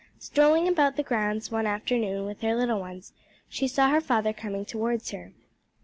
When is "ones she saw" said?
2.79-3.89